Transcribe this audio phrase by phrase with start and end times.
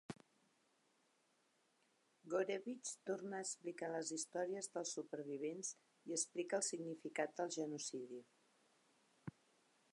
[2.33, 5.71] Gourevitch torna a explicar les històries dels supervivents
[6.11, 8.23] i explica el significat del genocidi.